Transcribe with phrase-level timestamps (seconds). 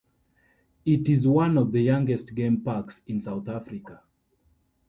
[0.83, 4.01] It is one of the youngest game parks in South Africa.